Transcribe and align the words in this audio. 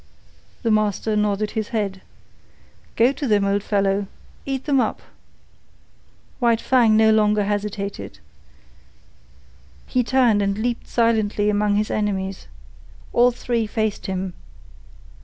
The 0.63 0.71
master 0.71 1.15
nodded 1.15 1.51
his 1.51 1.67
head. 1.67 2.01
"Go 2.95 3.11
to 3.11 3.27
them, 3.27 3.45
old 3.45 3.61
fellow. 3.61 4.07
Eat 4.47 4.65
them 4.65 4.79
up." 4.79 4.99
White 6.39 6.59
Fang 6.59 6.97
no 6.97 7.11
longer 7.11 7.43
hesitated. 7.43 8.17
He 9.85 10.03
turned 10.03 10.41
and 10.41 10.57
leaped 10.57 10.87
silently 10.87 11.51
among 11.51 11.75
his 11.75 11.91
enemies. 11.91 12.47
All 13.13 13.29
three 13.29 13.67
faced 13.67 14.07
him. 14.07 14.33